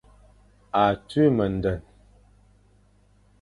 [0.79, 1.75] A tui mendene.